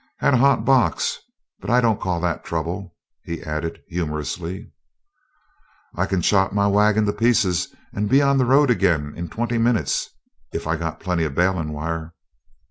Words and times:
"Had 0.17 0.33
a 0.33 0.37
hot 0.37 0.65
box, 0.65 1.19
but 1.59 1.69
I 1.69 1.79
don't 1.79 2.01
call 2.01 2.19
that 2.21 2.43
trouble." 2.43 2.95
He 3.23 3.43
added 3.43 3.83
humorously: 3.87 4.71
"I 5.93 6.07
can 6.07 6.23
chop 6.23 6.51
my 6.53 6.65
wagon 6.65 7.05
to 7.05 7.13
pieces 7.13 7.67
and 7.93 8.09
be 8.09 8.19
on 8.19 8.39
the 8.39 8.45
road 8.45 8.71
again 8.71 9.13
in 9.15 9.29
twenty 9.29 9.59
minutes, 9.59 10.09
if 10.51 10.65
I 10.65 10.75
got 10.75 11.01
plenty 11.01 11.23
of 11.23 11.35
balin' 11.35 11.71
wire." 11.71 12.15